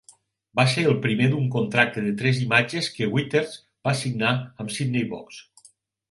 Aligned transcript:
Va 0.59 0.63
ser 0.69 0.83
el 0.91 0.95
primer 1.01 1.25
d'un 1.33 1.43
contracte 1.55 2.01
de 2.05 2.13
tres 2.21 2.39
imatges 2.45 2.89
que 2.95 3.09
Withers 3.17 3.53
va 3.89 3.93
signar 3.99 4.31
amb 4.65 4.73
Sydney 4.79 5.05
Box. 5.13 5.39